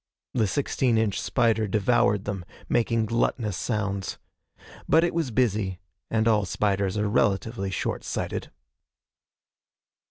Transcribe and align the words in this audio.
The 0.33 0.47
sixteen 0.47 0.97
inch 0.97 1.21
spider 1.21 1.67
devoured 1.67 2.25
them, 2.25 2.43
making 2.67 3.05
gluttonous 3.05 3.55
sounds. 3.55 4.17
But 4.89 5.03
it 5.03 5.13
was 5.13 5.29
busy, 5.29 5.79
and 6.09 6.27
all 6.27 6.43
spiders 6.45 6.97
are 6.97 7.07
relatively 7.07 7.69
short 7.69 8.03
sighted. 8.03 8.49